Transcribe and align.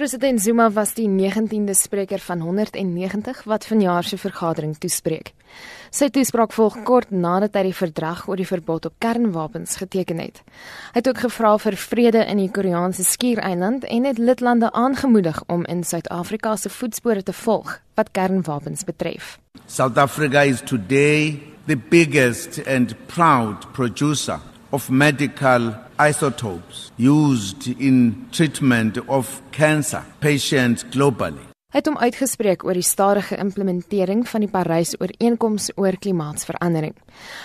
President 0.00 0.40
Zuma 0.40 0.70
was 0.72 0.94
die 0.96 1.08
19de 1.08 1.74
spreker 1.76 2.18
van 2.24 2.40
190 2.40 3.42
wat 3.44 3.66
vanjaar 3.66 4.04
se 4.04 4.16
vergadering 4.16 4.78
toespreek. 4.80 5.34
Sy 5.92 6.06
toespraak 6.08 6.54
volg 6.56 6.78
kort 6.88 7.10
nadat 7.12 7.58
hy 7.58 7.66
die 7.66 7.76
verdrag 7.76 8.22
oor 8.24 8.40
die 8.40 8.46
verbod 8.48 8.88
op 8.88 8.94
kernwapens 9.04 9.76
geteken 9.76 10.22
het. 10.24 10.40
Hy 10.94 11.02
het 11.02 11.10
ook 11.10 11.20
gevra 11.26 11.50
vir 11.60 11.76
vrede 11.76 12.22
in 12.32 12.40
die 12.40 12.48
Koreaanse 12.48 13.04
skiereiland 13.04 13.84
en 13.84 14.08
het 14.08 14.16
lidlande 14.16 14.72
aangemoedig 14.72 15.42
om 15.52 15.66
in 15.68 15.84
Suid-Afrika 15.84 16.56
se 16.56 16.72
voetspore 16.72 17.20
te 17.22 17.36
volg 17.36 17.76
wat 18.00 18.14
kernwapens 18.16 18.88
betref. 18.88 19.36
South 19.66 20.00
Africa 20.00 20.48
is 20.48 20.64
today 20.64 21.36
the 21.66 21.76
biggest 21.76 22.62
and 22.64 22.96
proud 23.12 23.68
producer 23.76 24.40
of 24.70 24.88
medical 24.88 25.74
isotopes 26.08 26.90
used 26.96 27.66
in 27.78 28.26
treatment 28.32 28.98
of 29.08 29.42
cancer 29.52 30.02
patients 30.20 30.84
globally. 30.90 31.44
Hy 31.70 31.78
het 31.78 31.86
hom 31.86 32.00
uitgespreek 32.02 32.64
oor 32.66 32.74
die 32.74 32.82
stadige 32.82 33.36
implementering 33.38 34.24
van 34.26 34.42
die 34.42 34.50
Parys-ooreenkoms 34.50 35.68
oor 35.78 35.94
klimaatsverandering. 36.02 36.96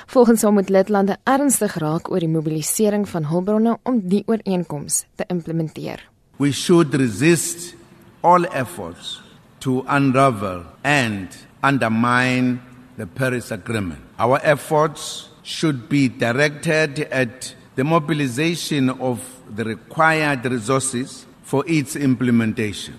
Volgens 0.09 0.41
hom 0.47 0.57
moet 0.57 0.71
lidlande 0.73 1.19
ernstig 1.29 1.75
raak 1.83 2.09
oor 2.09 2.23
die 2.23 2.31
mobilisering 2.31 3.05
van 3.11 3.27
hulpbronne 3.29 3.75
om 3.85 3.99
die 4.01 4.23
ooreenkoms 4.25 5.03
te 5.19 5.27
implementeer. 5.29 6.01
We 6.41 6.49
should 6.51 6.95
resist 6.97 7.75
all 8.21 8.47
efforts 8.49 9.19
to 9.59 9.83
unravel 9.85 10.63
and 10.81 11.29
undermine 11.61 12.59
the 12.97 13.05
Paris 13.05 13.51
Agreement. 13.51 14.01
Our 14.17 14.39
efforts 14.41 15.29
should 15.43 15.85
be 15.89 16.09
directed 16.09 17.05
at 17.11 17.53
the 17.75 17.83
mobilization 17.83 18.89
of 18.99 19.19
the 19.55 19.63
required 19.63 20.45
resources 20.45 21.25
for 21.43 21.63
its 21.67 21.95
implementation. 21.95 22.95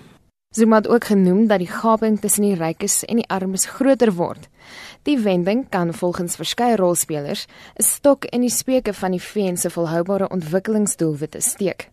Zuma 0.56 0.76
het 0.76 0.88
ook 0.88 1.04
genoem 1.04 1.46
dat 1.46 1.58
die 1.58 1.68
gaping 1.68 2.20
tussen 2.20 2.42
die 2.42 2.54
rykes 2.54 3.04
en 3.04 3.16
die 3.20 3.28
armes 3.28 3.66
groter 3.66 4.12
word. 4.14 4.48
Die 5.02 5.18
wending 5.18 5.66
kan 5.68 5.94
volgens 5.94 6.36
verskeie 6.36 6.76
rolspelers 6.76 7.46
'n 7.78 7.82
stok 7.82 8.24
in 8.24 8.40
die 8.40 8.50
speuke 8.50 8.94
van 8.94 9.10
die 9.10 9.22
VN 9.22 9.56
se 9.56 9.70
volhoubare 9.70 10.28
ontwikkelingsdoelwitte 10.28 11.40
steek. 11.40 11.90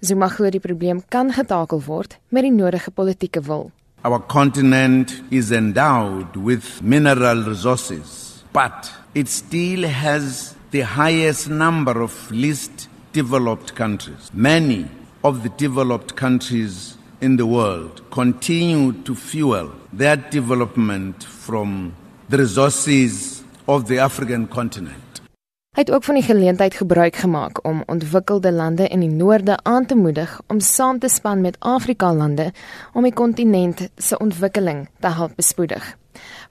Zuma 0.00 0.28
glo 0.28 0.50
die 0.50 0.60
probleem 0.60 1.02
kan 1.08 1.32
getakel 1.32 1.82
word 1.86 2.18
met 2.28 2.42
die 2.42 2.52
nodige 2.52 2.90
politieke 2.90 3.40
wil. 3.40 3.70
Our 4.02 4.20
continent 4.26 5.22
is 5.28 5.50
endowed 5.50 6.36
with 6.36 6.80
mineral 6.82 7.42
resources, 7.42 8.44
but 8.52 8.92
it 9.12 9.28
still 9.28 9.86
has 9.86 10.51
the 10.72 10.84
highest 10.84 11.50
number 11.50 12.00
of 12.00 12.30
least 12.30 12.88
developed 13.12 13.74
countries. 13.74 14.30
Many 14.32 14.88
of 15.22 15.42
the 15.42 15.50
developed 15.50 16.16
countries 16.16 16.96
in 17.20 17.36
the 17.36 17.44
world 17.46 18.00
continue 18.10 18.92
to 19.04 19.14
fuel 19.14 19.70
their 19.92 20.16
development 20.16 21.24
from 21.24 21.94
the 22.30 22.38
resources 22.38 23.44
of 23.68 23.86
the 23.86 23.98
African 23.98 24.48
continent. 24.48 24.98
Hy 25.76 25.80
het 25.80 25.90
ook 25.90 26.04
van 26.04 26.14
die 26.14 26.24
geleentheid 26.24 26.74
gebruik 26.74 27.16
gemaak 27.16 27.64
om 27.64 27.82
ontwikkelde 27.86 28.52
lande 28.52 28.88
in 28.88 29.00
die 29.00 29.12
noorde 29.12 29.58
aan 29.62 29.86
te 29.86 29.96
moedig 29.96 30.40
om 30.46 30.60
saam 30.60 30.98
te 30.98 31.08
span 31.08 31.40
met 31.40 31.56
Afrika 31.60 32.14
lande 32.14 32.52
om 32.92 33.02
die 33.02 33.12
kontinent 33.12 33.88
se 33.96 34.18
ontwikkeling 34.18 34.88
te 35.00 35.08
help 35.08 35.36
bespoedig. 35.36 35.96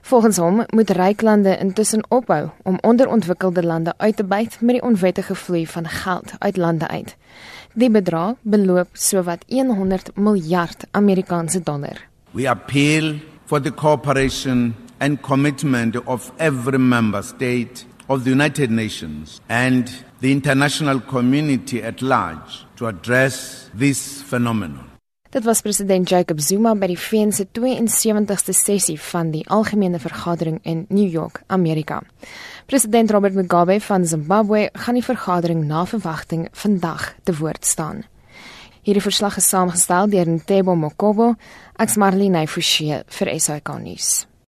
Volgens 0.00 0.36
hom 0.36 0.64
moet 0.68 0.90
ryk 0.90 1.22
lande 1.22 1.58
intussen 1.58 2.04
ophou 2.08 2.48
om 2.62 2.78
onderontwikkelde 2.80 3.62
lande 3.62 3.94
uit 3.96 4.16
te 4.16 4.24
byt 4.24 4.60
met 4.60 4.78
die 4.78 4.82
onwettige 4.82 5.34
vloei 5.34 5.66
van 5.66 5.88
geld 5.88 6.32
uit 6.38 6.56
lande 6.56 6.88
uit. 6.88 7.16
Die 7.72 7.90
bedrag 7.90 8.34
beloop 8.42 8.88
sowat 8.92 9.44
100 9.48 10.10
miljard 10.14 10.84
Amerikaanse 10.90 11.60
dollar. 11.62 12.08
We 12.30 12.48
appeal 12.48 13.14
for 13.44 13.60
the 13.60 13.74
cooperation 13.74 14.74
and 14.98 15.20
commitment 15.20 16.04
of 16.04 16.32
every 16.36 16.78
member 16.78 17.22
state 17.22 17.84
of 18.06 18.22
the 18.22 18.30
United 18.30 18.70
Nations 18.70 19.40
and 19.48 20.04
the 20.20 20.30
international 20.30 21.00
community 21.00 21.82
at 21.82 22.00
large 22.00 22.66
to 22.76 22.86
address 22.86 23.68
this 23.78 24.22
phenomenon. 24.22 24.91
Dit 25.32 25.44
was 25.44 25.60
president 25.60 26.08
Jacob 26.08 26.40
Zuma 26.40 26.74
by 26.76 26.90
die 26.90 26.98
VN 27.00 27.30
se 27.32 27.46
72ste 27.48 28.52
sessie 28.52 28.98
van 29.00 29.30
die 29.32 29.40
algemene 29.48 29.96
vergadering 29.96 30.58
in 30.62 30.82
New 30.92 31.08
York, 31.08 31.40
Amerika. 31.46 32.02
President 32.68 33.10
Robert 33.10 33.34
Mugabe 33.34 33.78
van 33.80 34.04
Zimbabwe 34.04 34.68
gaan 34.72 34.94
die 34.94 35.04
vergadering 35.04 35.64
na 35.64 35.86
verwagting 35.86 36.48
vandag 36.52 37.14
te 37.24 37.32
woord 37.38 37.64
staan. 37.64 38.04
Hierdie 38.82 39.02
verslag 39.02 39.38
is 39.40 39.48
saamgestel 39.48 40.12
deur 40.12 40.28
Ntebo 40.28 40.74
Mokobo, 40.76 41.30
ek's 41.80 41.96
Marlene 41.96 42.44
Forsie 42.46 43.00
vir 43.08 43.32
SAK 43.40 43.72
nuus. 43.80 44.26